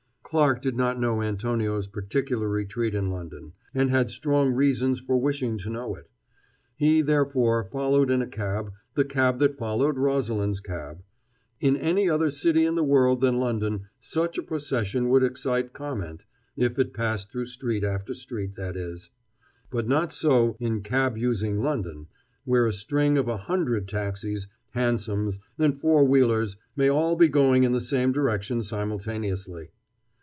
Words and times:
Clarke 0.31 0.61
did 0.61 0.77
not 0.77 0.97
know 0.97 1.21
Antonio's 1.21 1.89
particular 1.89 2.47
retreat 2.47 2.95
in 2.95 3.09
London, 3.09 3.51
and 3.75 3.89
had 3.89 4.09
strong 4.09 4.53
reasons 4.53 4.97
for 4.97 5.17
wishing 5.17 5.57
to 5.57 5.69
know 5.69 5.93
it. 5.95 6.09
He, 6.77 7.01
therefore, 7.01 7.65
followed 7.65 8.09
in 8.09 8.21
a 8.21 8.27
cab 8.27 8.71
the 8.93 9.03
cab 9.03 9.39
that 9.39 9.57
followed 9.57 9.97
Rosalind's 9.97 10.61
cab. 10.61 11.03
In 11.59 11.75
any 11.75 12.09
other 12.09 12.31
city 12.31 12.63
in 12.65 12.75
the 12.75 12.83
world 12.85 13.19
than 13.19 13.41
London 13.41 13.89
such 13.99 14.37
a 14.37 14.41
procession 14.43 15.09
would 15.09 15.21
excite 15.21 15.73
comment 15.73 16.23
if 16.55 16.79
it 16.79 16.93
passed 16.93 17.29
through 17.29 17.47
street 17.47 17.83
after 17.83 18.13
street, 18.13 18.55
that 18.55 18.77
is. 18.77 19.09
But 19.69 19.85
not 19.89 20.13
so 20.13 20.55
in 20.61 20.81
cab 20.81 21.17
using 21.17 21.59
London, 21.59 22.07
where 22.45 22.67
a 22.67 22.71
string 22.71 23.17
of 23.17 23.27
a 23.27 23.35
hundred 23.35 23.85
taxis, 23.85 24.47
hansoms, 24.69 25.41
and 25.59 25.77
four 25.77 26.05
wheelers 26.05 26.55
may 26.77 26.87
all 26.89 27.17
be 27.17 27.27
going 27.27 27.65
in 27.65 27.73
the 27.73 27.81
same 27.81 28.13
direction 28.13 28.63
simultaneously. 28.63 29.71